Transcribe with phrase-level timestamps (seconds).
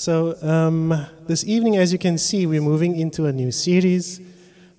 [0.00, 0.94] So, um,
[1.26, 4.20] this evening, as you can see, we're moving into a new series.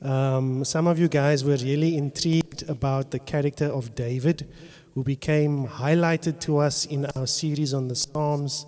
[0.01, 4.47] Um, some of you guys were really intrigued about the character of David,
[4.95, 8.65] who became highlighted to us in our series on the Psalms.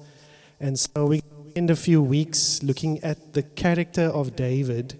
[0.60, 1.22] And so, we
[1.52, 5.00] spend a few weeks looking at the character of David,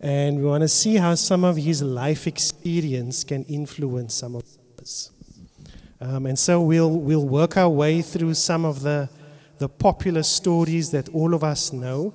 [0.00, 4.44] and we want to see how some of his life experience can influence some of
[4.80, 5.10] us.
[6.00, 9.10] Um, and so, we'll, we'll work our way through some of the
[9.58, 12.14] the popular stories that all of us know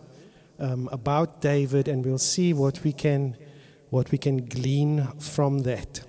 [0.59, 3.35] um, about David, and we'll see what we can
[3.89, 6.01] what we can glean from that.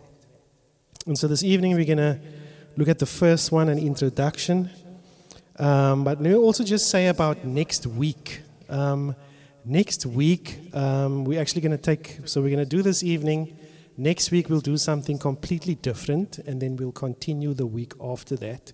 [1.06, 2.18] And so this evening we're going to
[2.78, 4.70] look at the first one, an introduction.
[5.58, 8.40] Um, but let me also just say about next week.
[8.70, 9.14] Um,
[9.66, 12.20] next week um, we're actually going to take.
[12.24, 13.54] So we're going to do this evening.
[13.98, 18.72] Next week we'll do something completely different, and then we'll continue the week after that.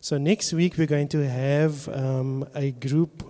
[0.00, 3.24] So next week we're going to have um, a group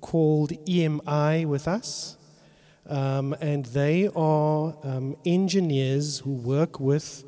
[0.00, 2.16] called EMI with us,
[2.86, 7.24] um, and they are um, engineers who work with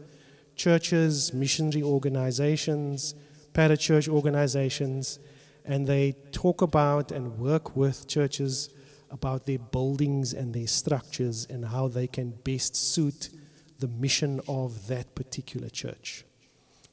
[0.57, 3.15] churches, missionary organizations,
[3.55, 5.19] parachurch organizations,
[5.65, 8.71] and they talk about and work with churches
[9.11, 13.31] about their buildings and their structures and how they can best suit
[13.79, 16.25] the mission of that particular church.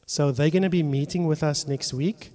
[0.09, 2.31] So they're going to be meeting with us next week,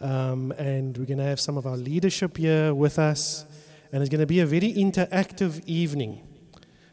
[0.00, 3.46] um, and we're going to have some of our leadership here with us,
[3.90, 6.20] and it's going to be a very interactive evening.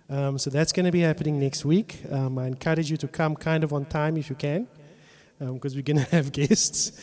[0.09, 1.99] Um, so that's going to be happening next week.
[2.09, 4.69] Um, I encourage you to come kind of on time if you can,
[5.39, 6.93] because um, we're going to have guests.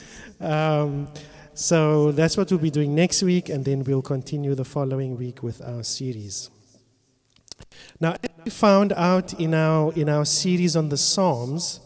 [0.40, 1.12] Um,
[1.52, 5.42] so that's what we'll be doing next week, and then we'll continue the following week
[5.42, 6.48] with our series.
[8.00, 11.80] Now, as we found out in our in our series on the Psalms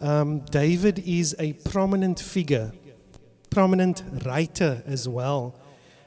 [0.00, 2.72] um, David is a prominent figure,
[3.50, 5.54] prominent writer as well,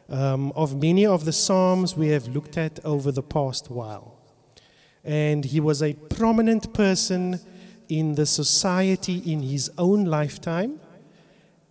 [0.09, 4.15] um, of many of the Psalms we have looked at over the past while.
[5.03, 7.39] And he was a prominent person
[7.87, 10.79] in the society in his own lifetime,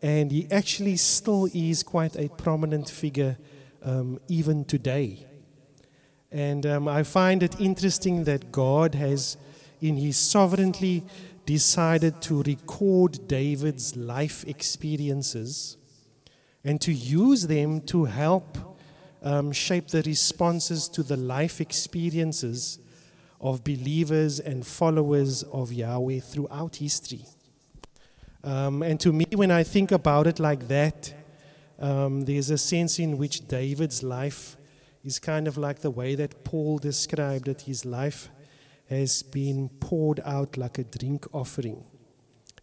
[0.02, 3.36] and he actually still is quite a prominent figure
[3.82, 5.26] um, even today.
[6.30, 9.36] And um, I find it interesting that God has,
[9.80, 11.04] in his sovereignty,
[11.48, 15.78] decided to record David's life experiences
[16.62, 18.58] and to use them to help
[19.22, 22.78] um, shape the responses to the life experiences
[23.40, 27.24] of believers and followers of Yahweh throughout history.
[28.44, 31.14] Um, and to me, when I think about it like that,
[31.78, 34.58] um, there's a sense in which David's life
[35.02, 37.62] is kind of like the way that Paul described it.
[37.62, 38.28] His life
[38.88, 41.84] has been poured out like a drink offering.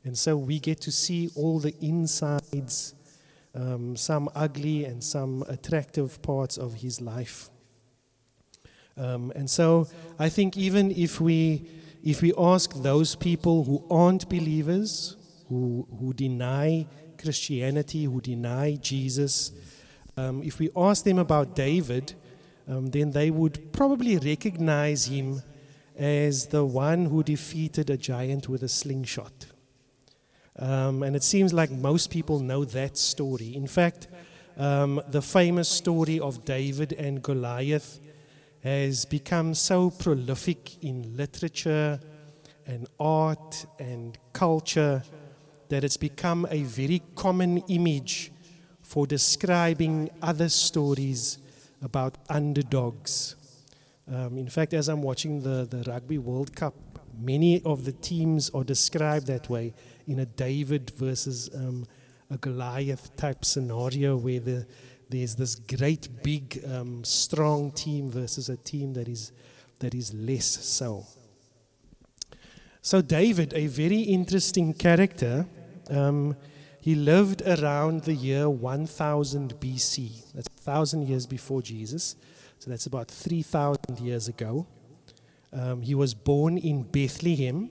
[0.04, 2.94] And so we get to see all the insides,
[3.54, 7.50] um, some ugly and some attractive parts of his life.
[8.98, 9.88] Um, and so
[10.18, 11.68] I think even if we,
[12.04, 15.18] if we ask those people who aren't believers,
[15.50, 16.88] who, who deny
[17.22, 19.52] Christianity, who deny Jesus,
[20.18, 22.14] um, if we ask them about David,
[22.68, 25.42] um, then they would probably recognize him
[25.98, 29.48] as the one who defeated a giant with a slingshot.
[30.58, 33.56] Um, and it seems like most people know that story.
[33.56, 34.08] In fact,
[34.58, 38.00] um, the famous story of David and Goliath
[38.64, 42.00] has become so prolific in literature
[42.66, 45.04] and art and culture
[45.70, 48.32] that it's become a very common image
[48.82, 51.38] for describing other stories
[51.82, 53.36] about underdogs
[54.12, 56.76] um, in fact, as I'm watching the, the Rugby World Cup,
[57.18, 59.74] many of the teams are described that way
[60.08, 61.86] in a David versus um,
[62.30, 64.68] a Goliath type scenario where the,
[65.10, 69.32] there's this great, big, um, strong team versus a team that is,
[69.80, 71.06] that is less so.
[72.82, 75.48] So, David, a very interesting character,
[75.90, 76.36] um,
[76.80, 80.34] he lived around the year 1000 BC.
[80.34, 82.16] That's 1,000 years before Jesus.
[82.60, 84.66] So that's about 3,000 years ago.
[85.54, 87.70] Um, he was born in Bethlehem,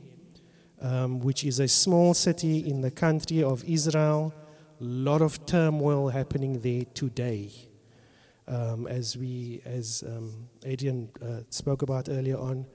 [0.81, 4.33] um, which is a small city in the country of Israel.
[4.81, 7.51] A lot of turmoil happening there today.
[8.47, 12.67] Um, as we, as um, Adrian uh, spoke about earlier on,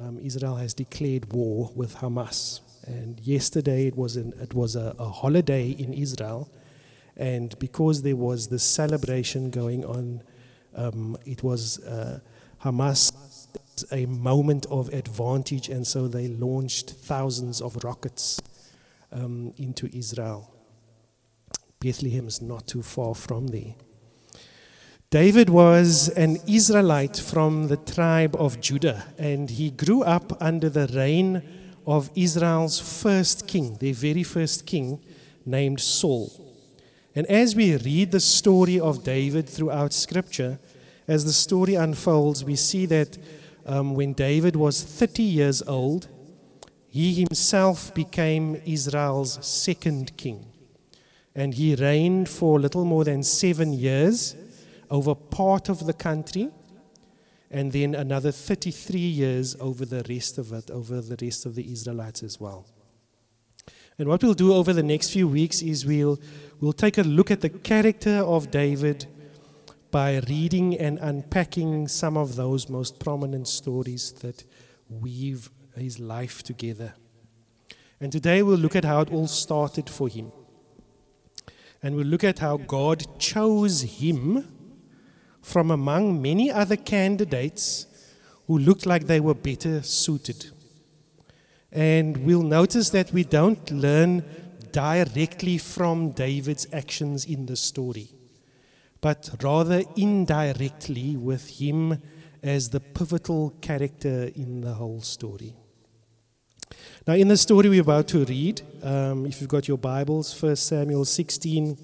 [0.00, 2.60] um, Israel has declared war with Hamas.
[2.86, 6.50] And yesterday it was, an, it was a, a holiday in Israel.
[7.16, 10.22] And because there was this celebration going on
[10.74, 12.20] um, it was uh,
[12.62, 13.12] Hamas
[13.90, 18.40] a moment of advantage, and so they launched thousands of rockets
[19.12, 20.50] um, into Israel.
[21.80, 23.74] Bethlehem is not too far from there.
[25.10, 30.88] David was an Israelite from the tribe of Judah, and he grew up under the
[30.88, 31.42] reign
[31.86, 35.00] of Israel's first king, their very first king,
[35.44, 36.43] named Saul.
[37.14, 40.58] And as we read the story of David throughout Scripture,
[41.06, 43.18] as the story unfolds, we see that
[43.66, 46.08] um, when David was 30 years old,
[46.88, 50.46] he himself became Israel's second king.
[51.34, 54.36] And he reigned for little more than seven years
[54.90, 56.50] over part of the country,
[57.50, 61.70] and then another 33 years over the rest of it, over the rest of the
[61.72, 62.66] Israelites as well.
[63.98, 66.20] And what we'll do over the next few weeks is we'll,
[66.60, 69.06] we'll take a look at the character of David
[69.92, 74.44] by reading and unpacking some of those most prominent stories that
[74.88, 76.94] weave his life together.
[78.00, 80.32] And today we'll look at how it all started for him.
[81.80, 84.48] And we'll look at how God chose him
[85.40, 87.86] from among many other candidates
[88.48, 90.50] who looked like they were better suited.
[91.74, 94.24] And we'll notice that we don't learn
[94.70, 98.10] directly from David's actions in the story,
[99.00, 102.00] but rather indirectly with him
[102.42, 105.54] as the pivotal character in the whole story.
[107.06, 110.56] Now, in the story we're about to read, um, if you've got your Bibles, 1
[110.56, 111.76] Samuel 16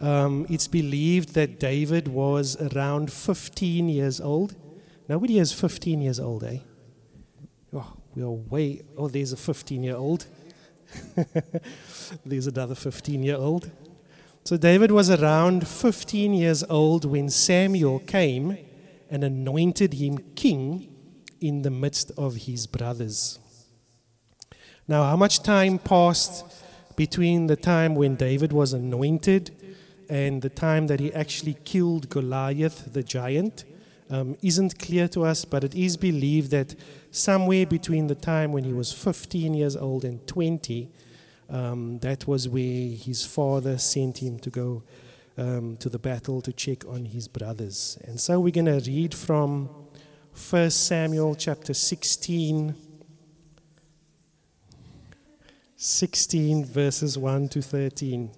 [0.00, 4.56] um, it's believed that David was around 15 years old.
[5.08, 6.60] Nobody is 15 years old, eh?
[8.14, 8.82] We are way.
[8.96, 10.26] Oh, there's a 15 year old.
[12.26, 13.70] there's another 15 year old.
[14.44, 18.58] So David was around 15 years old when Samuel came
[19.10, 20.88] and anointed him king
[21.40, 23.38] in the midst of his brothers.
[24.88, 26.44] Now, how much time passed
[26.96, 29.54] between the time when David was anointed
[30.08, 33.64] and the time that he actually killed Goliath, the giant,
[34.10, 36.74] um, isn't clear to us, but it is believed that
[37.10, 40.90] somewhere between the time when he was 15 years old and 20,
[41.48, 44.82] um, that was where his father sent him to go
[45.38, 47.98] um, to the battle to check on his brothers.
[48.04, 49.68] And so we're going to read from
[50.50, 52.74] 1 Samuel chapter 16.
[55.76, 58.30] 16 verses 1 to 13.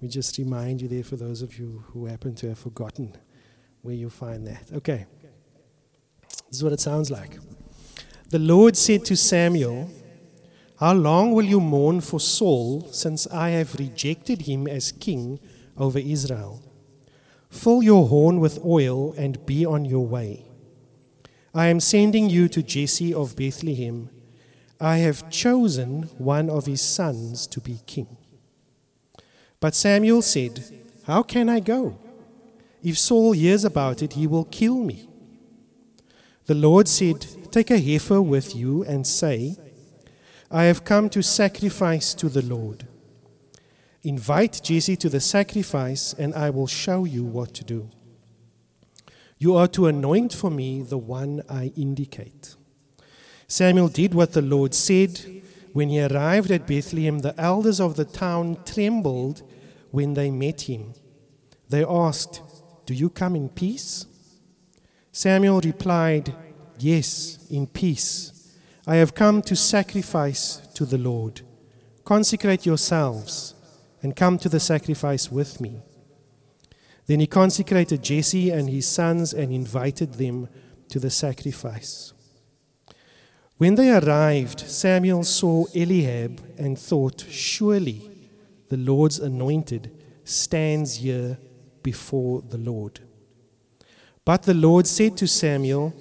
[0.00, 3.14] We just remind you there for those of you who happen to have forgotten
[3.82, 4.70] where you find that.
[4.72, 5.06] Okay.
[6.48, 7.38] This is what it sounds like.
[8.30, 9.90] The Lord said to Samuel,
[10.78, 15.40] How long will you mourn for Saul, since I have rejected him as king
[15.76, 16.62] over Israel?
[17.50, 20.44] Fill your horn with oil and be on your way.
[21.54, 24.10] I am sending you to Jesse of Bethlehem.
[24.80, 28.16] I have chosen one of his sons to be king.
[29.60, 30.62] But Samuel said,
[31.04, 31.98] How can I go?
[32.82, 35.08] If Saul hears about it, he will kill me.
[36.46, 39.56] The Lord said, Take a heifer with you and say,
[40.50, 42.86] I have come to sacrifice to the Lord.
[44.02, 47.90] Invite Jesse to the sacrifice, and I will show you what to do.
[49.38, 52.56] You are to anoint for me the one I indicate.
[53.46, 55.42] Samuel did what the Lord said.
[55.72, 59.42] When he arrived at Bethlehem, the elders of the town trembled
[59.90, 60.94] when they met him.
[61.68, 62.40] They asked,
[62.88, 64.06] Do you come in peace?
[65.12, 66.34] Samuel replied,
[66.78, 68.56] Yes, in peace.
[68.86, 71.42] I have come to sacrifice to the Lord.
[72.06, 73.54] Consecrate yourselves
[74.00, 75.82] and come to the sacrifice with me.
[77.04, 80.48] Then he consecrated Jesse and his sons and invited them
[80.88, 82.14] to the sacrifice.
[83.58, 88.10] When they arrived, Samuel saw Eliab and thought, Surely
[88.70, 89.90] the Lord's anointed,
[90.24, 91.36] stands here
[91.82, 93.00] before the Lord.
[94.24, 95.94] But the Lord said to Samuel,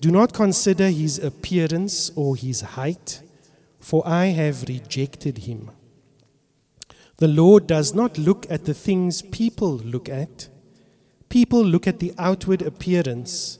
[0.00, 3.20] Do not consider his appearance or his height,
[3.78, 5.70] for I have rejected him.
[7.18, 10.48] The Lord does not look at the things people look at.
[11.28, 13.58] People look at the outward appearance,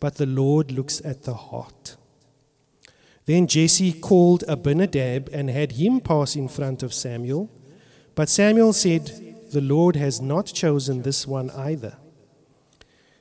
[0.00, 1.96] but the Lord looks at the heart.
[3.24, 7.50] Then Jesse called Abinadab and had him pass in front of Samuel.
[8.14, 11.96] But Samuel said, The Lord has not chosen this one either.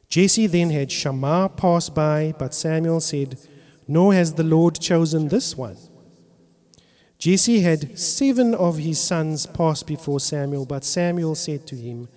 [0.10, 3.38] Jesse then had Shammah pass by, but Samuel said,
[3.88, 5.78] Nor has the Lord chosen this one.
[7.18, 12.10] Jesse had seven of his sons pass before Samuel, but Samuel said to him,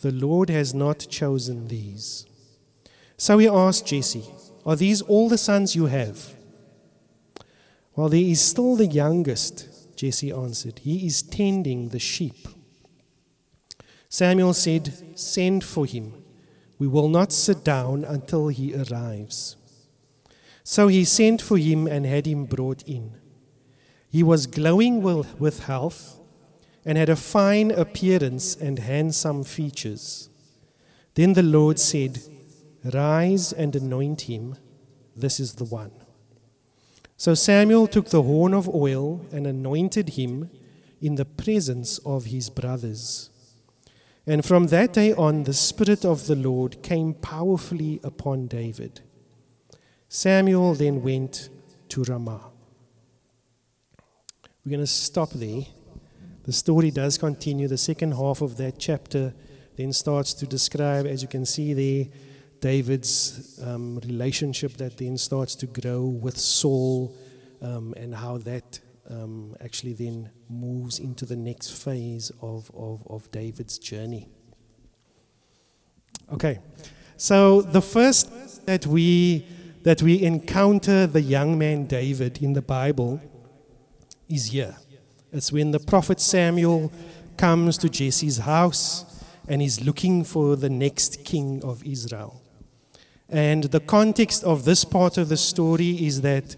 [0.00, 2.26] The Lord has not chosen these.
[3.16, 4.24] So he asked Jesse,
[4.64, 6.34] Are these all the sons you have?
[7.94, 12.46] Well, there is still the youngest Jesse answered, He is tending the sheep.
[14.08, 16.24] Samuel said, Send for him.
[16.78, 19.56] We will not sit down until he arrives.
[20.62, 23.14] So he sent for him and had him brought in.
[24.10, 26.20] He was glowing with health
[26.84, 30.30] and had a fine appearance and handsome features.
[31.14, 32.20] Then the Lord said,
[32.84, 34.56] Rise and anoint him.
[35.14, 35.90] This is the one.
[37.16, 40.50] So Samuel took the horn of oil and anointed him
[41.00, 43.30] in the presence of his brothers.
[44.28, 49.00] And from that day on, the Spirit of the Lord came powerfully upon David.
[50.10, 51.48] Samuel then went
[51.88, 52.50] to Ramah.
[54.62, 55.62] We're going to stop there.
[56.44, 57.68] The story does continue.
[57.68, 59.32] The second half of that chapter
[59.78, 62.12] then starts to describe, as you can see there,
[62.60, 67.16] David's um, relationship that then starts to grow with Saul
[67.62, 68.80] um, and how that
[69.10, 74.28] um, actually then moves into the next phase of, of, of David's journey.
[76.32, 76.58] Okay,
[77.16, 79.46] so the first that we
[79.84, 83.20] that we encounter the young man David in the Bible
[84.28, 84.76] is here.
[85.32, 86.92] It's when the prophet Samuel
[87.36, 89.04] comes to Jesse's house
[89.48, 92.42] and he's looking for the next king of Israel.
[93.30, 96.56] And the context of this part of the story is that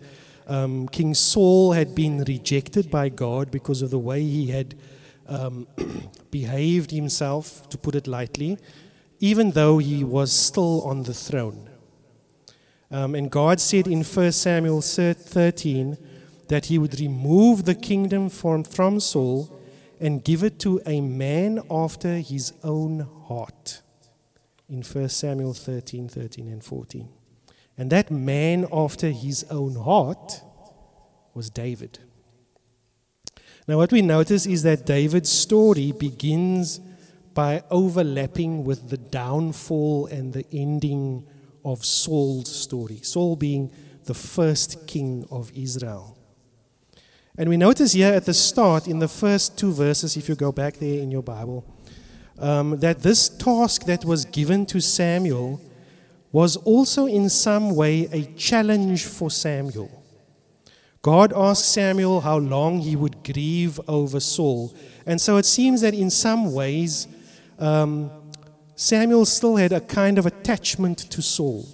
[0.50, 4.75] um, King Saul had been rejected by God because of the way he had
[5.28, 5.69] um,
[6.33, 8.59] behaved himself, to put it lightly,
[9.21, 11.71] even though he was still on the throne.
[12.90, 15.97] Um, and God said in 1 Samuel 13
[16.49, 19.57] that he would remove the kingdom from, from Saul
[20.00, 23.83] and give it to a man after his own heart.
[24.69, 27.09] In 1 Samuel 13, 13, and 14.
[27.80, 30.42] And that man after his own heart
[31.32, 31.99] was David.
[33.66, 36.78] Now, what we notice is that David's story begins
[37.32, 41.26] by overlapping with the downfall and the ending
[41.64, 43.72] of Saul's story, Saul being
[44.04, 46.18] the first king of Israel.
[47.38, 50.52] And we notice here at the start, in the first two verses, if you go
[50.52, 51.64] back there in your Bible,
[52.38, 55.62] um, that this task that was given to Samuel
[56.32, 59.90] was also in some way a challenge for Samuel.
[61.02, 64.75] God asked Samuel how long he would grieve over Saul.
[65.06, 67.08] And so it seems that in some ways,
[67.58, 68.10] um,
[68.76, 71.66] Samuel still had a kind of attachment to Saul.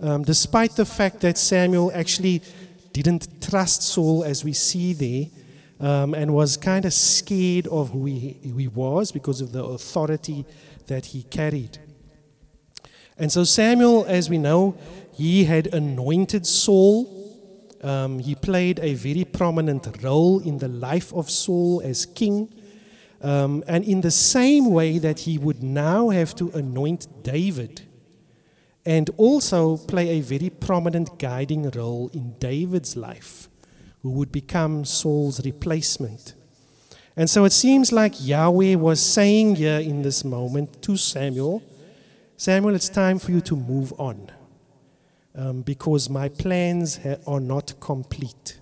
[0.00, 2.42] Um, despite the fact that Samuel actually
[2.92, 5.26] didn't trust Saul, as we see there,
[5.88, 9.62] um, and was kind of scared of who he, who he was because of the
[9.62, 10.44] authority
[10.86, 11.78] that he carried.
[13.18, 14.76] And so Samuel, as we know,
[15.14, 17.08] he had anointed Saul.
[17.82, 22.52] Um, he played a very prominent role in the life of Saul as king.
[23.20, 27.82] Um, and in the same way that he would now have to anoint David
[28.84, 33.48] and also play a very prominent guiding role in David's life,
[34.02, 36.34] who would become Saul's replacement.
[37.16, 41.62] And so it seems like Yahweh was saying here in this moment to Samuel,
[42.36, 44.30] Samuel, it's time for you to move on
[45.34, 48.58] um, because my plans ha- are not complete.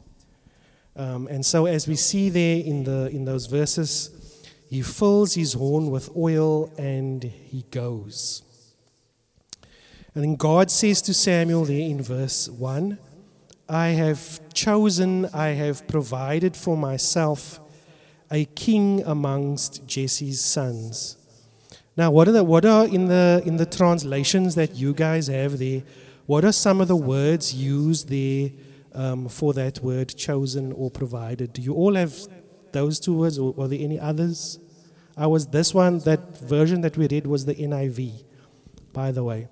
[0.96, 4.10] Um, and so, as we see there in, the, in those verses,
[4.68, 8.42] he fills his horn with oil and he goes.
[10.14, 12.98] And then God says to Samuel there in verse 1
[13.68, 17.60] I have chosen, I have provided for myself
[18.30, 21.16] a king amongst Jesse's sons
[21.96, 25.58] now, what are, the, what are in, the, in the translations that you guys have
[25.58, 25.82] there?
[26.26, 28.50] What are some of the words used there
[28.94, 31.52] um, for that word chosen or provided?
[31.52, 32.14] Do you all have
[32.72, 34.58] those two words, or are there any others?
[35.16, 38.22] I was this one, that version that we read was the NIV,
[38.92, 39.48] by the way.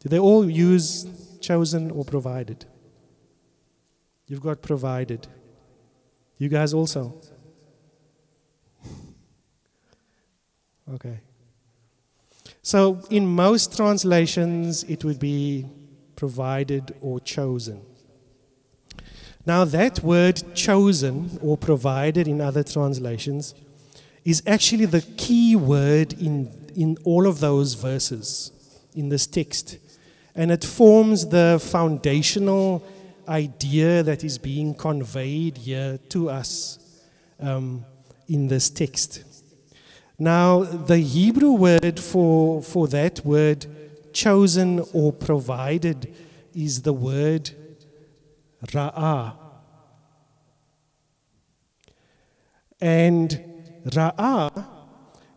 [0.00, 1.06] Do they all use
[1.40, 2.64] chosen or provided?
[4.26, 5.26] You've got provided.
[6.38, 7.20] You guys also?
[10.94, 11.20] okay.
[12.70, 15.66] So, in most translations, it would be
[16.14, 17.82] provided or chosen.
[19.44, 23.56] Now, that word chosen or provided in other translations
[24.24, 28.52] is actually the key word in, in all of those verses
[28.94, 29.78] in this text.
[30.36, 32.86] And it forms the foundational
[33.26, 36.78] idea that is being conveyed here to us
[37.40, 37.84] um,
[38.28, 39.24] in this text.
[40.22, 43.64] Now, the Hebrew word for, for that word,
[44.12, 46.14] chosen or provided,
[46.52, 47.50] is the word
[48.66, 49.34] ra'ah.
[52.82, 53.30] And
[53.86, 54.66] ra'ah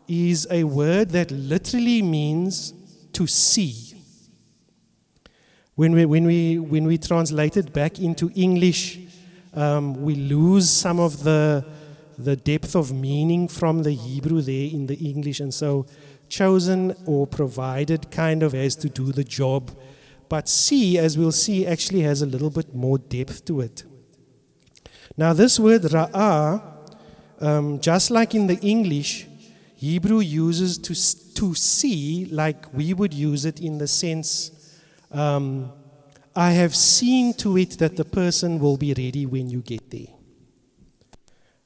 [0.09, 2.73] is a word that literally means
[3.13, 3.95] to see.
[5.75, 8.99] When we, when we, when we translate it back into English,
[9.53, 11.65] um, we lose some of the,
[12.17, 15.39] the depth of meaning from the Hebrew there in the English.
[15.39, 15.85] And so,
[16.29, 19.71] chosen or provided kind of has to do the job.
[20.29, 23.83] But see, as we'll see, actually has a little bit more depth to it.
[25.15, 26.61] Now, this word ra'ah,
[27.39, 29.27] um, just like in the English,
[29.75, 30.93] Hebrew uses to,
[31.35, 34.79] to see like we would use it in the sense,
[35.11, 35.71] um,
[36.35, 40.07] I have seen to it that the person will be ready when you get there.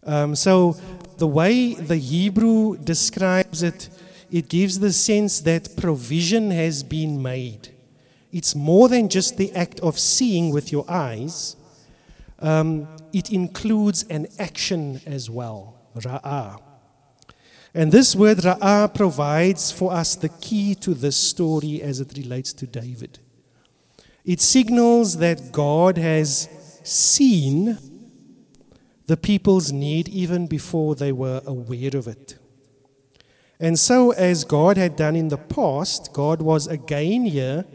[0.08, 0.78] Um, so,
[1.18, 3.90] the way the Hebrew describes it,
[4.32, 7.70] it gives the sense that provision has been made.
[8.32, 11.56] It's more than just the act of seeing with your eyes,
[12.40, 16.62] um, it includes an action as well, ra'ah.
[17.74, 22.54] And this word ra'ah provides for us the key to this story as it relates
[22.54, 23.20] to David.
[24.24, 26.50] It signals that God has
[26.84, 27.78] seen
[29.08, 32.38] the people's need even before they were aware of it.
[33.60, 37.66] And so, as God had done in the past, God was again here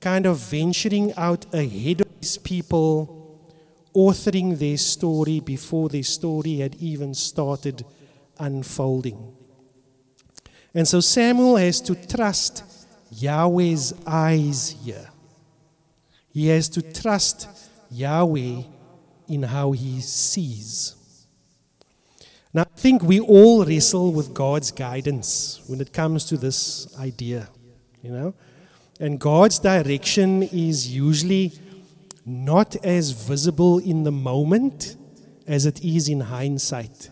[0.00, 3.20] kind of venturing out ahead of his people
[3.94, 7.84] authoring their story before their story had even started
[8.38, 9.36] unfolding.
[10.72, 12.64] And so Samuel has to trust
[13.10, 15.10] Yahweh's eyes here.
[16.32, 17.48] He has to trust
[17.90, 18.62] Yahweh
[19.30, 20.96] in how he sees.
[22.52, 27.48] Now, I think we all wrestle with God's guidance when it comes to this idea,
[28.02, 28.34] you know?
[28.98, 31.52] And God's direction is usually
[32.26, 34.96] not as visible in the moment
[35.46, 37.10] as it is in hindsight.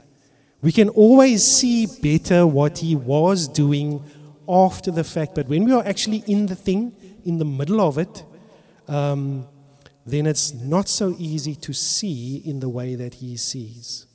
[0.60, 4.02] We can always see better what he was doing
[4.48, 6.92] after the fact, but when we are actually in the thing,
[7.24, 8.24] in the middle of it,
[8.88, 9.46] um,
[10.10, 14.06] then it's not so easy to see in the way that he sees.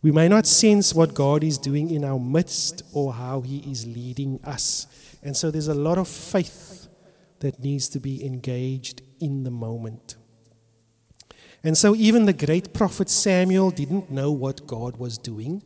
[0.00, 3.86] We may not sense what God is doing in our midst or how he is
[3.86, 4.86] leading us.
[5.22, 6.88] And so there's a lot of faith
[7.40, 10.16] that needs to be engaged in the moment.
[11.64, 15.62] And so, even the great prophet Samuel didn't know what God was doing.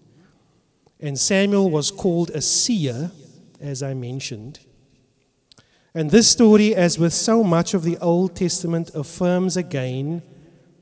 [1.01, 3.11] And Samuel was called a seer,
[3.61, 4.61] as I mentioned.
[5.95, 10.23] And this story, as with so much of the Old Testament, affirms again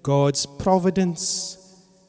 [0.04, 1.58] God's providence,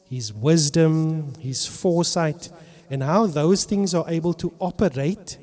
[0.08, 2.50] His wisdom, His foresight,
[2.88, 5.36] and how those things are able to operate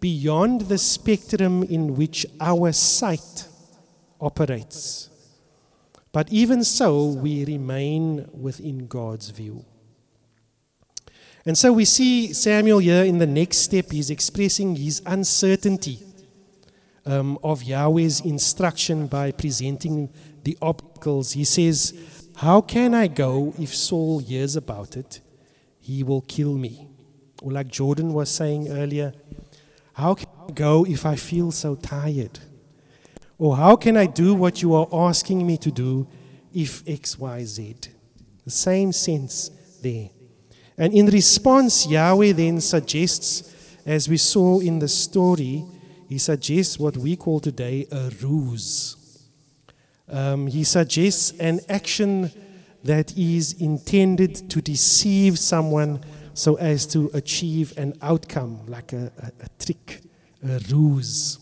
[0.00, 3.46] beyond the spectrum in which our sight
[4.18, 5.10] operates.
[6.12, 9.66] But even so, we remain within God's view.
[11.44, 15.98] And so we see Samuel here in the next step, he's expressing his uncertainty
[17.06, 20.10] um, of Yahweh's instruction by presenting
[20.42, 21.32] the obstacles.
[21.32, 25.20] He says, How can I go if Saul hears about it?
[25.80, 26.88] He will kill me.
[27.42, 29.14] Or, like Jordan was saying earlier,
[29.94, 32.40] How can I go if I feel so tired?
[33.38, 36.08] Or how can I do what you are asking me to do
[36.54, 37.76] if X, Y, Z?
[38.44, 39.50] The same sense
[39.82, 40.08] there.
[40.78, 43.52] And in response, Yahweh then suggests,
[43.84, 45.64] as we saw in the story,
[46.08, 48.96] he suggests what we call today a ruse.
[50.08, 52.30] Um, he suggests an action
[52.84, 56.00] that is intended to deceive someone
[56.34, 60.02] so as to achieve an outcome, like a, a, a trick,
[60.44, 61.38] a ruse.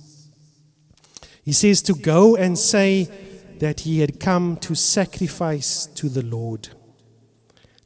[1.45, 3.09] He says to go and say
[3.59, 6.69] that he had come to sacrifice to the Lord.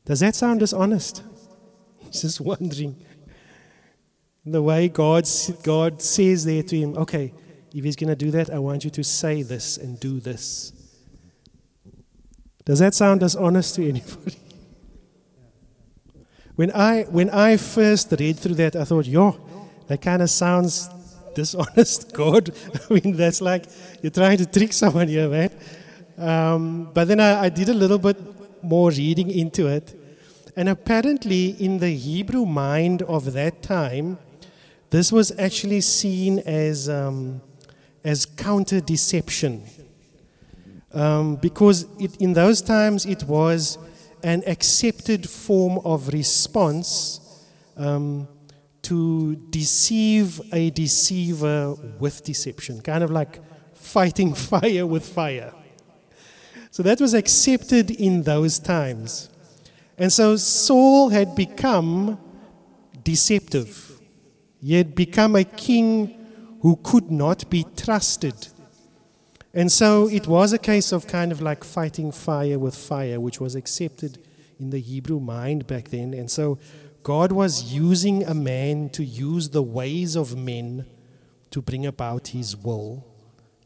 [0.05, 1.23] Does that sound dishonest?
[1.99, 2.97] He's just wondering.
[4.51, 5.29] The way God,
[5.63, 7.33] God says there to him, okay,
[7.75, 10.73] if he's going to do that, I want you to say this and do this.
[12.65, 14.37] Does that sound dishonest to anybody?
[16.57, 19.39] When I, when I first read through that, I thought, yo,
[19.87, 20.89] that kind of sounds
[21.35, 22.51] dishonest God.
[22.91, 23.67] I mean, that's like
[24.03, 25.51] you're trying to trick someone here, man.
[26.17, 28.19] Um, but then I, I did a little bit
[28.63, 29.95] more reading into it.
[30.57, 34.19] And apparently, in the Hebrew mind of that time,
[34.90, 37.40] this was actually seen as, um,
[38.05, 39.64] as counter deception.
[40.92, 43.77] Um, because it, in those times it was
[44.22, 47.20] an accepted form of response
[47.77, 48.27] um,
[48.83, 53.40] to deceive a deceiver with deception, kind of like
[53.74, 55.53] fighting fire with fire.
[56.70, 59.29] So that was accepted in those times.
[59.98, 62.18] And so Saul had become
[63.03, 63.88] deceptive.
[64.62, 66.14] He had become a king
[66.62, 68.49] who could not be trusted.
[69.55, 73.40] And so it was a case of kind of like fighting fire with fire, which
[73.40, 74.18] was accepted
[74.59, 76.12] in the Hebrew mind back then.
[76.12, 76.59] And so
[77.03, 80.87] God was using a man to use the ways of men
[81.51, 83.05] to bring about his will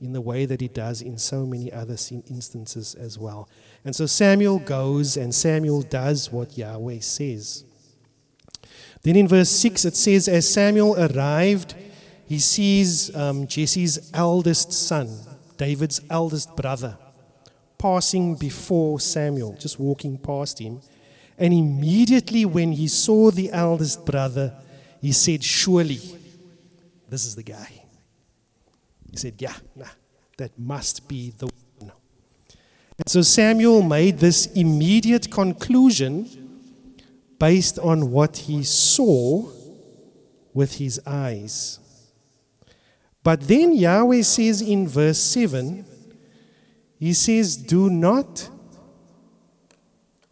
[0.00, 1.96] in the way that he does in so many other
[2.28, 3.48] instances as well.
[3.84, 7.64] And so Samuel goes and Samuel does what Yahweh says.
[9.02, 11.74] Then in verse 6 it says, As Samuel arrived,
[12.26, 15.18] he sees um, Jesse's eldest son,
[15.56, 16.96] David's eldest brother,
[17.78, 20.80] passing before Samuel, just walking past him.
[21.36, 24.54] And immediately when he saw the eldest brother,
[25.00, 26.00] he said, Surely,
[27.08, 27.68] this is the guy.
[29.10, 29.86] He said, Yeah, nah,
[30.38, 31.46] that must be the
[31.78, 31.92] one.
[32.98, 36.41] And so Samuel made this immediate conclusion
[37.42, 39.44] based on what he saw
[40.54, 41.80] with his eyes.
[43.24, 45.84] But then Yahweh says in verse 7,
[47.00, 48.48] He says, Do not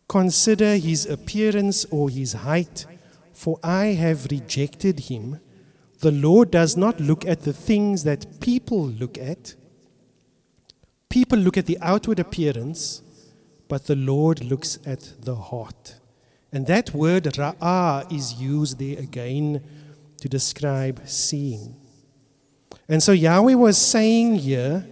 [0.08, 2.86] consider his appearance or his height,
[3.32, 5.40] for I have rejected him.
[5.98, 9.56] The Lord does not look at the things that people look at.
[11.08, 13.02] People look at the outward appearance,
[13.66, 15.99] but the Lord looks at the heart.
[16.52, 19.62] And that word ra'ah is used there again
[20.20, 21.76] to describe seeing.
[22.88, 24.86] And so Yahweh was saying here,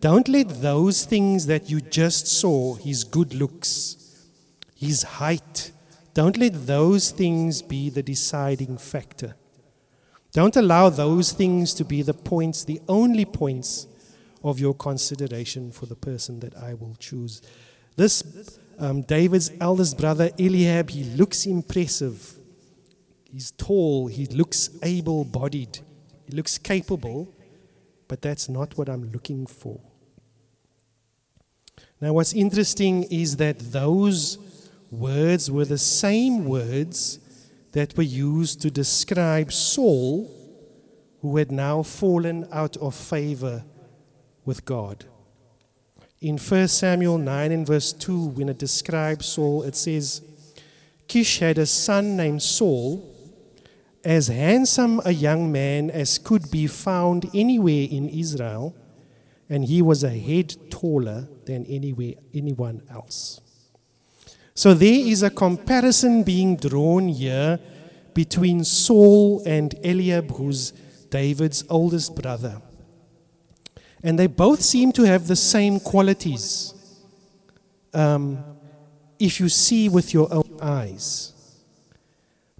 [0.00, 4.26] don't let those things that you just saw, his good looks,
[4.74, 5.72] his height,
[6.14, 9.36] don't let those things be the deciding factor.
[10.32, 13.86] Don't allow those things to be the points, the only points
[14.42, 17.42] of your consideration for the person that I will choose.
[17.96, 18.22] This
[18.80, 22.34] um, David's eldest brother Eliab, he looks impressive.
[23.24, 25.78] He's tall, he looks able bodied,
[26.24, 27.32] he looks capable,
[28.08, 29.80] but that's not what I'm looking for.
[32.00, 34.38] Now, what's interesting is that those
[34.90, 37.20] words were the same words
[37.72, 40.30] that were used to describe Saul,
[41.20, 43.64] who had now fallen out of favor
[44.44, 45.04] with God.
[46.20, 50.20] In 1 Samuel 9 and verse 2, when it describes Saul, it says,
[51.08, 53.06] Kish had a son named Saul,
[54.04, 58.74] as handsome a young man as could be found anywhere in Israel,
[59.48, 63.40] and he was a head taller than anywhere, anyone else.
[64.54, 67.58] So there is a comparison being drawn here
[68.12, 70.72] between Saul and Eliab, who's
[71.08, 72.60] David's oldest brother.
[74.02, 76.74] And they both seem to have the same qualities
[77.92, 78.42] um,
[79.18, 81.32] if you see with your own eyes.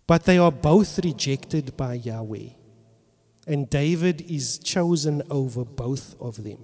[0.06, 2.50] But they are both rejected by Yahweh.
[3.46, 6.58] And David is chosen over both of them.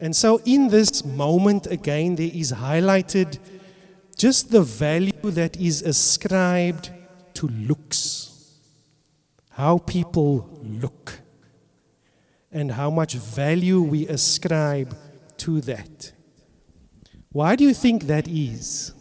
[0.00, 3.38] And so, in this moment, again, there is highlighted
[4.16, 6.90] just the value that is ascribed
[7.34, 8.58] to looks,
[9.50, 11.20] how people look,
[12.54, 14.96] and how much value we ascribe
[15.36, 16.12] to that.
[17.30, 18.94] Why do you think that is?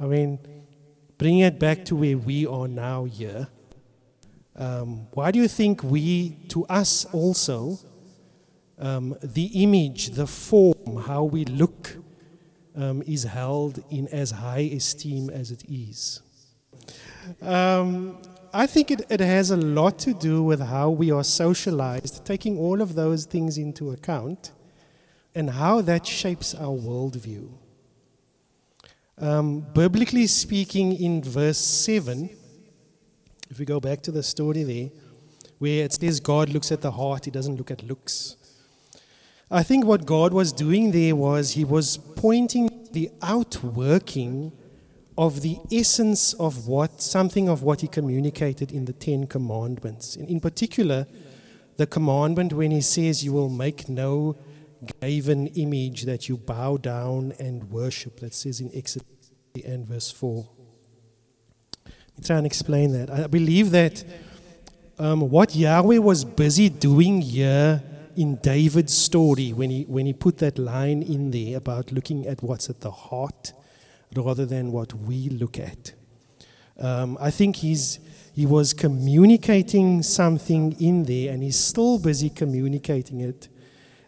[0.00, 0.38] I mean,
[1.18, 3.48] bring it back to where we are now here.
[4.56, 7.78] Um, why do you think we, to us also,
[8.78, 11.96] um, the image, the form, how we look,
[12.76, 16.20] um, is held in as high esteem as it is.
[18.56, 22.56] I think it, it has a lot to do with how we are socialized, taking
[22.56, 24.52] all of those things into account,
[25.34, 27.50] and how that shapes our worldview.
[29.18, 32.30] Um, biblically speaking, in verse 7,
[33.50, 34.90] if we go back to the story there,
[35.58, 38.36] where it says God looks at the heart, He doesn't look at looks.
[39.50, 44.52] I think what God was doing there was He was pointing the outworking
[45.16, 50.16] of the essence of what, something of what He communicated in the Ten Commandments.
[50.16, 51.06] And in particular,
[51.76, 54.36] the commandment when He says, You will make no
[55.00, 58.20] graven image that you bow down and worship.
[58.20, 59.06] That says in Exodus
[59.64, 60.48] and verse 4.
[61.86, 63.10] Let me try and explain that.
[63.10, 64.04] I believe that
[64.98, 67.82] um, what Yahweh was busy doing here
[68.16, 72.42] in David's story when he, when he put that line in there about looking at
[72.42, 73.52] what's at the heart
[74.16, 75.92] rather than what we look at.
[76.78, 77.98] Um, I think he's,
[78.34, 83.48] he was communicating something in there and he's still busy communicating it.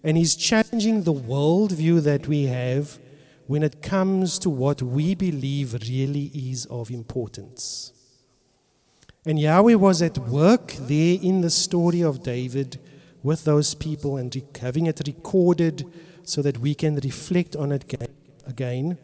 [0.03, 2.99] And he's challenging the worldview that we have
[3.47, 7.93] when it comes to what we believe really is of importance.
[9.25, 12.79] And Yahweh was at work there in the story of David
[13.23, 15.85] with those people and having it recorded
[16.23, 17.85] so that we can reflect on it
[18.47, 18.99] again.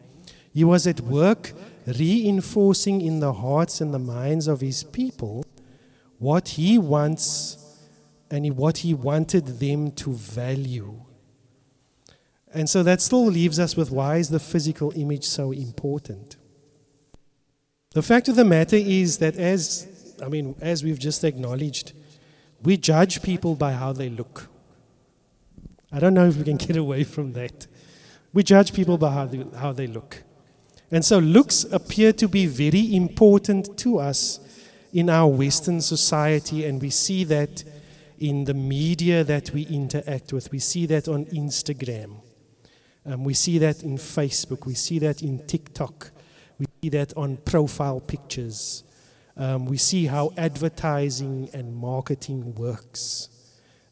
[0.53, 1.53] He was at work
[1.85, 5.45] reinforcing in the hearts and the minds of his people
[6.19, 7.57] what he wants
[8.29, 11.01] and what he wanted them to value.
[12.53, 16.37] And so that still leaves us with why is the physical image so important?
[17.93, 19.87] The fact of the matter is that as
[20.23, 21.93] I mean, as we've just acknowledged,
[22.61, 24.47] we judge people by how they look.
[25.91, 27.67] I don't know if we can get away from that.
[28.31, 30.23] We judge people by how they, how they look.
[30.93, 34.39] And so, looks appear to be very important to us
[34.93, 37.63] in our Western society, and we see that
[38.19, 40.51] in the media that we interact with.
[40.51, 42.17] We see that on Instagram.
[43.07, 44.67] Um, we see that in Facebook.
[44.67, 46.11] We see that in TikTok.
[46.59, 48.83] We see that on profile pictures.
[49.35, 53.29] Um, we see how advertising and marketing works.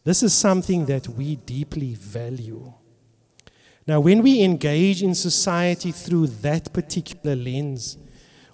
[0.03, 2.73] This is something that we deeply value.
[3.87, 7.97] Now, when we engage in society through that particular lens,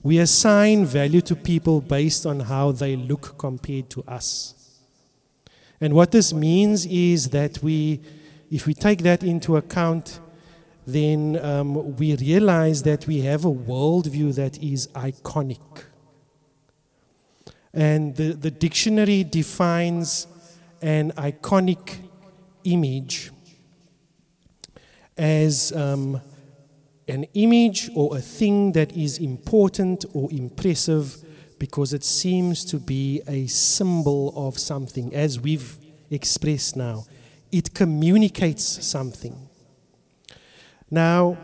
[0.01, 4.53] we assign value to people based on how they look compared to us.
[5.81, 7.99] And what this means is that we,
[8.49, 10.19] if we take that into account,
[10.85, 15.83] then um, we realize that we have a worldview that is iconic.
[17.73, 20.25] And the, the dictionary defines
[20.81, 21.97] an iconic
[22.63, 23.31] image
[25.17, 26.21] as um,
[27.07, 31.17] an image or a thing that is important or impressive
[31.59, 35.77] because it seems to be a symbol of something, as we've
[36.11, 37.05] expressed now.
[37.51, 39.35] It communicates something.
[40.91, 41.37] Now,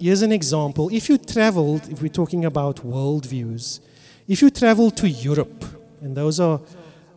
[0.00, 0.88] here's an example.
[0.92, 3.80] If you traveled, if we're talking about worldviews,
[4.26, 5.64] if you travel to Europe,
[6.00, 6.60] and those are,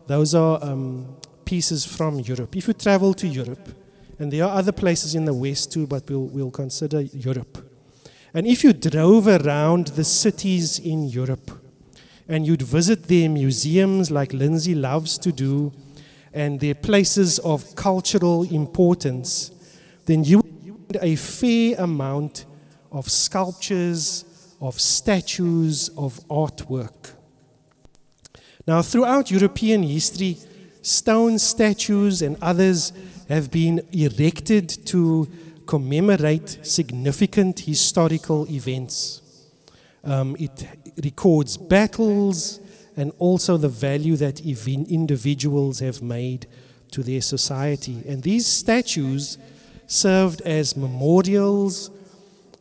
[0.06, 3.68] those are um, pieces from Europe, if you travel to Europe,
[4.22, 7.58] and there are other places in the West too, but we'll, we'll consider Europe.
[8.32, 11.50] And if you drove around the cities in Europe,
[12.28, 15.72] and you'd visit their museums like Lindsay loves to do,
[16.32, 19.50] and their places of cultural importance,
[20.06, 22.44] then you would a fair amount
[22.92, 24.24] of sculptures,
[24.60, 27.14] of statues, of artwork.
[28.68, 30.38] Now, throughout European history,
[30.80, 32.92] stone statues and others
[33.28, 35.28] have been erected to
[35.66, 39.20] commemorate significant historical events.
[40.04, 40.66] Um, it
[41.02, 42.60] records battles
[42.96, 46.46] and also the value that individuals have made
[46.90, 48.02] to their society.
[48.06, 49.38] And these statues
[49.86, 51.90] served as memorials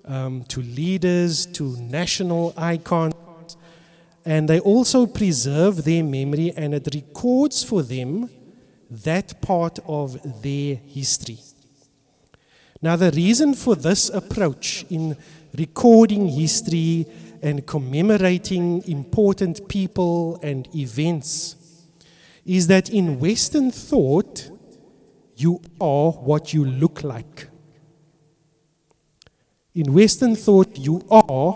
[0.06, 3.14] um, to leaders, to national icons,
[4.26, 8.30] and they also preserve their memory and it records for them
[8.92, 11.40] that part of their history.
[12.82, 15.16] Now, the reason for this approach in
[15.58, 17.06] recording history
[17.42, 21.56] and commemorating important people and events
[22.46, 24.50] is that in Western thought,
[25.38, 27.48] you are what you look like.
[29.74, 31.54] In Western thought, you are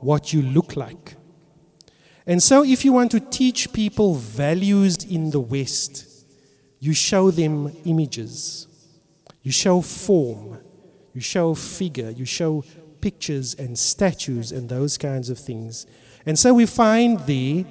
[0.00, 1.16] what you look like.
[2.26, 6.09] And so, if you want to teach people values in the West,
[6.80, 8.66] you show them images,
[9.42, 10.58] you show form,
[11.12, 12.64] you show figure, you show
[13.00, 15.86] pictures and statues and those kinds of things.
[16.26, 17.64] And so, we find there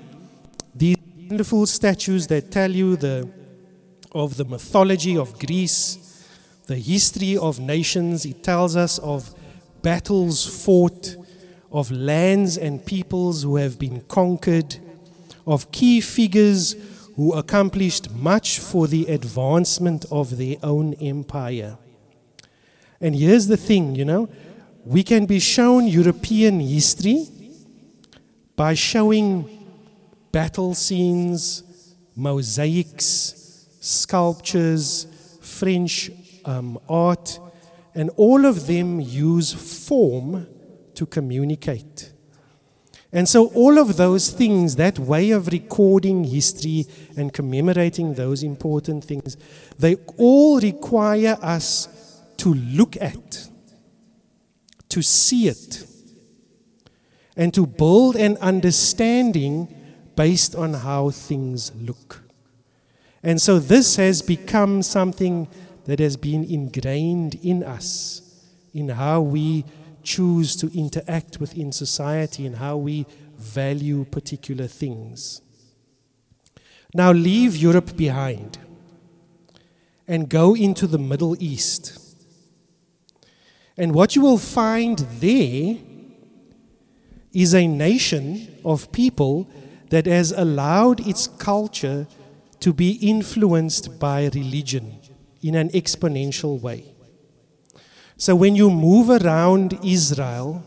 [0.75, 3.29] these wonderful statues that tell you the,
[4.11, 6.25] of the mythology of Greece,
[6.67, 8.25] the history of nations.
[8.25, 9.33] It tells us of
[9.81, 11.15] battles fought,
[11.71, 14.77] of lands and peoples who have been conquered,
[15.45, 16.75] of key figures
[17.19, 21.77] who accomplished much for the advancement of their own empire.
[23.01, 24.29] And here's the thing, you know,
[24.85, 27.27] we can be shown European history
[28.55, 29.49] by showing
[30.31, 35.05] battle scenes, mosaics, sculptures,
[35.41, 36.11] French
[36.45, 37.37] um, art
[37.95, 40.47] and all of them use form
[40.95, 42.13] to communicate.
[43.11, 46.85] And so, all of those things, that way of recording history
[47.17, 49.35] and commemorating those important things,
[49.79, 53.47] they all require us to look at,
[54.89, 55.87] to see it,
[57.35, 59.75] and to build an understanding
[60.15, 62.21] based on how things look.
[63.23, 65.47] And so, this has become something
[65.85, 68.21] that has been ingrained in us,
[68.71, 69.65] in how we
[70.03, 73.05] choose to interact within society and how we
[73.37, 75.41] value particular things.
[76.93, 78.57] Now leave Europe behind
[80.07, 81.97] and go into the Middle East.
[83.77, 85.77] And what you will find there
[87.31, 89.49] is a nation of people
[89.89, 92.07] that has allowed its culture
[92.59, 94.99] to be influenced by religion
[95.41, 96.93] in an exponential way.
[98.19, 100.61] So when you move around Israel,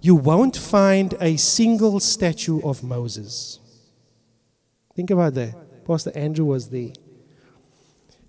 [0.00, 3.60] you won't find a single statue of Moses.
[4.96, 5.84] Think about that.
[5.84, 6.92] Pastor Andrew was there.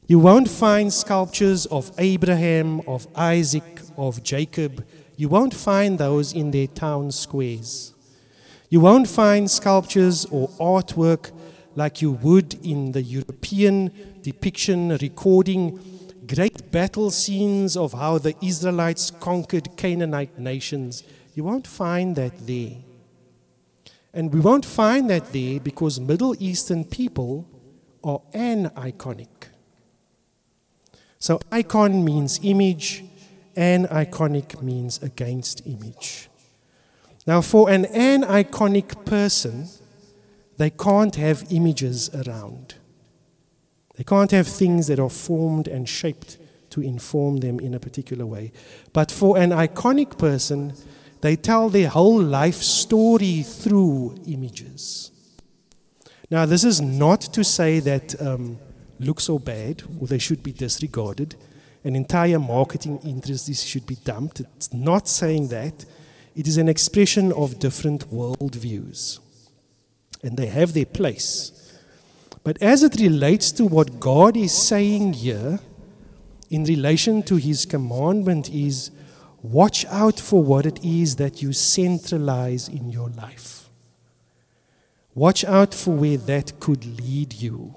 [0.07, 4.85] You won't find sculptures of Abraham, of Isaac, of Jacob.
[5.15, 7.93] You won't find those in their town squares.
[8.67, 11.31] You won't find sculptures or artwork
[11.75, 15.79] like you would in the European depiction recording
[16.33, 21.03] great battle scenes of how the Israelites conquered Canaanite nations.
[21.33, 22.77] You won't find that there.
[24.13, 27.47] And we won't find that there because Middle Eastern people
[28.03, 29.49] are aniconic.
[31.17, 33.03] So icon means image,
[33.57, 36.29] aniconic means against image.
[37.25, 39.67] Now, for an aniconic person,
[40.57, 42.75] they can't have images around.
[43.99, 46.37] They can't have things that are formed and shaped
[46.69, 48.53] to inform them in a particular way.
[48.93, 50.71] But for an iconic person,
[51.19, 55.11] they tell their whole life story through images.
[56.31, 58.57] Now, this is not to say that um,
[59.01, 61.35] looks are bad or they should be disregarded.
[61.83, 64.39] An entire marketing interest should be dumped.
[64.39, 65.83] It's not saying that.
[66.37, 69.19] It is an expression of different worldviews.
[70.23, 71.68] And they have their place.
[72.43, 75.59] But as it relates to what God is saying here,
[76.49, 78.91] in relation to his commandment, is
[79.43, 83.69] watch out for what it is that you centralize in your life.
[85.13, 87.75] Watch out for where that could lead you.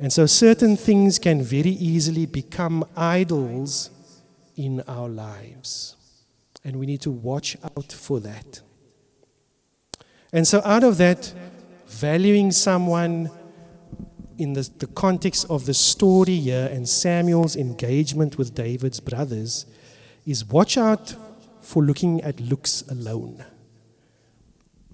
[0.00, 3.90] And so certain things can very easily become idols
[4.56, 5.96] in our lives.
[6.64, 8.60] And we need to watch out for that.
[10.32, 11.32] And so, out of that,
[11.88, 13.30] valuing someone
[14.38, 19.66] in the, the context of the story here and Samuel's engagement with David's brothers
[20.24, 21.14] is watch out
[21.60, 23.44] for looking at looks alone.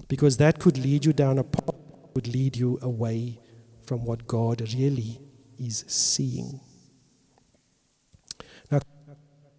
[0.08, 1.74] Because that could lead you down a path,
[2.14, 3.38] would lead you away
[3.84, 5.20] from what God really
[5.58, 6.60] is seeing.
[8.70, 8.80] Now,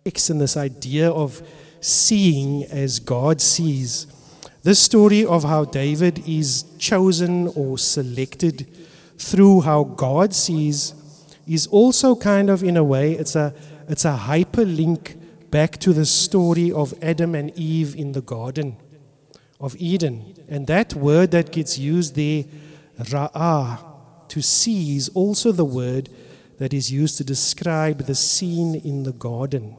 [0.05, 1.41] in this idea of
[1.79, 4.07] seeing as God sees,
[4.65, 8.67] this story of how David is chosen or selected
[9.15, 10.95] through how God sees
[11.47, 13.53] is also kind of in a way it's a
[13.87, 15.15] it's a hyperlink
[15.51, 18.75] back to the story of Adam and Eve in the garden
[19.59, 20.33] of Eden.
[20.49, 22.45] And that word that gets used there,
[22.99, 23.85] ra'ah,
[24.29, 26.09] to see is also the word
[26.57, 29.77] that is used to describe the scene in the garden.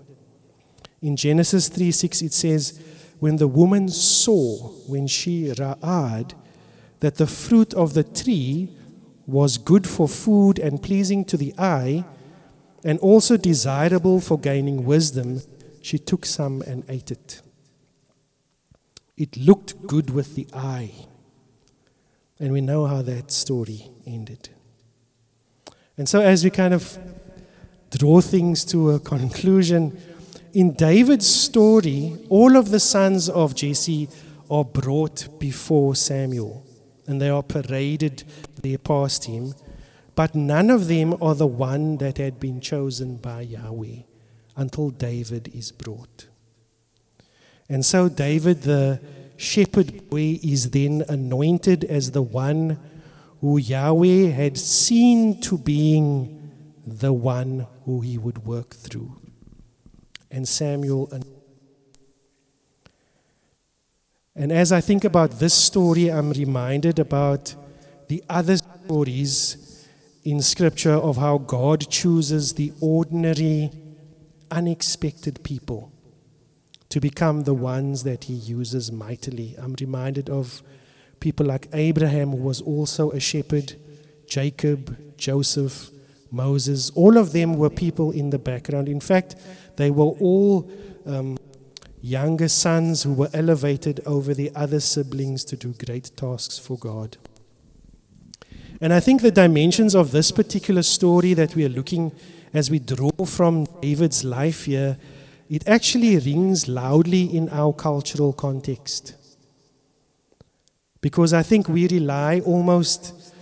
[1.02, 2.80] In Genesis 3 6, it says,
[3.18, 6.34] When the woman saw, when she ra'ad,
[7.00, 8.70] that the fruit of the tree
[9.26, 12.04] was good for food and pleasing to the eye,
[12.84, 15.40] and also desirable for gaining wisdom,
[15.82, 17.42] she took some and ate it.
[19.16, 20.92] It looked good with the eye.
[22.38, 24.50] And we know how that story ended.
[25.96, 26.98] And so, as we kind of
[27.90, 29.98] draw things to a conclusion,
[30.56, 34.08] in David's story, all of the sons of Jesse
[34.50, 36.64] are brought before Samuel
[37.06, 38.24] and they are paraded
[38.62, 39.52] there past him,
[40.14, 44.04] but none of them are the one that had been chosen by Yahweh
[44.56, 46.26] until David is brought.
[47.68, 48.98] And so, David, the
[49.36, 52.80] shepherd boy is then anointed as the one
[53.42, 56.50] who Yahweh had seen to being
[56.86, 59.20] the one who he would work through.
[60.36, 61.08] And Samuel.
[64.34, 67.54] And as I think about this story, I'm reminded about
[68.08, 69.88] the other stories
[70.24, 73.70] in Scripture of how God chooses the ordinary,
[74.50, 75.90] unexpected people
[76.90, 79.54] to become the ones that he uses mightily.
[79.56, 80.62] I'm reminded of
[81.18, 83.72] people like Abraham, who was also a shepherd,
[84.28, 85.88] Jacob, Joseph,
[86.30, 86.90] Moses.
[86.90, 88.86] All of them were people in the background.
[88.88, 89.36] In fact,
[89.76, 90.70] they were all
[91.06, 91.38] um,
[92.00, 97.16] younger sons who were elevated over the other siblings to do great tasks for God.
[98.80, 102.12] And I think the dimensions of this particular story that we are looking
[102.52, 104.98] as we draw from David's life here
[105.48, 109.14] it actually rings loudly in our cultural context.
[111.00, 113.32] Because I think we rely almost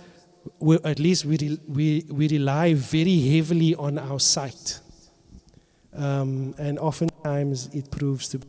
[0.83, 4.79] at least we, we, we rely very heavily on our sight.
[5.95, 8.47] Um, and oftentimes it proves to be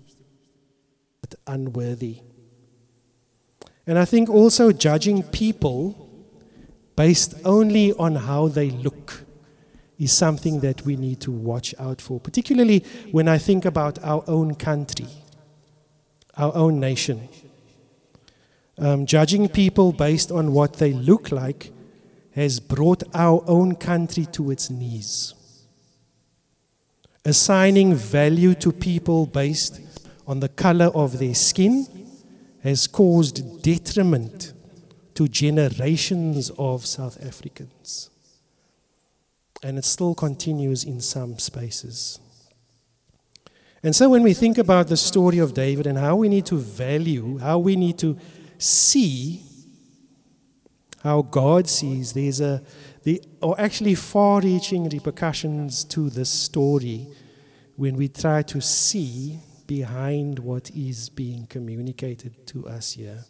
[1.46, 2.18] unworthy.
[3.86, 6.08] And I think also judging people
[6.96, 9.24] based only on how they look
[9.98, 14.24] is something that we need to watch out for, particularly when I think about our
[14.26, 15.08] own country,
[16.36, 17.28] our own nation.
[18.78, 21.72] Um, judging people based on what they look like
[22.34, 25.34] has brought our own country to its knees.
[27.26, 29.80] Assigning value to people based
[30.28, 31.84] on the color of their skin
[32.62, 34.52] has caused detriment
[35.14, 38.10] to generations of South Africans.
[39.60, 42.20] And it still continues in some spaces.
[43.82, 46.56] And so, when we think about the story of David and how we need to
[46.56, 48.16] value, how we need to
[48.56, 49.42] see
[51.06, 52.62] how God sees, there's a,
[53.04, 57.06] there are actually far reaching repercussions to this story
[57.76, 63.24] when we try to see behind what is being communicated to us here.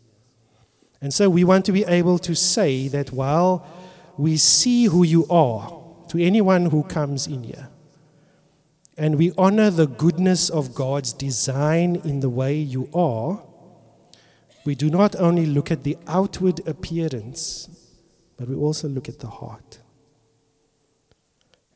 [1.01, 3.67] And so we want to be able to say that while
[4.17, 7.69] we see who you are to anyone who comes in here,
[8.97, 13.43] and we honor the goodness of God's design in the way you are,
[14.67, 17.69] we do not only look at the outward appearance,
[18.37, 19.79] but we also look at the heart.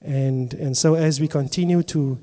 [0.02, 2.18] And, and so, as we continue to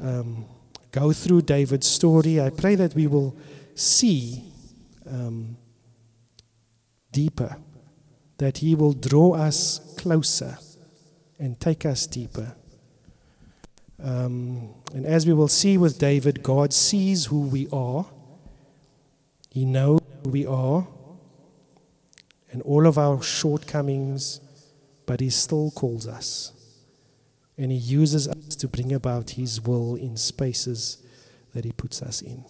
[0.00, 0.44] um,
[0.90, 3.36] go through David's story, I pray that we will
[3.74, 4.44] see
[5.08, 5.56] um,
[7.10, 7.56] deeper,
[8.38, 10.58] that He will draw us closer
[11.38, 12.54] and take us deeper.
[14.02, 18.06] Um, and as we will see with David, God sees who we are,
[19.52, 20.88] He knows who we are,
[22.52, 24.40] and all of our shortcomings,
[25.04, 26.52] but He still calls us.
[27.58, 31.02] And He uses us to bring about His will in spaces
[31.52, 32.46] that He puts us in.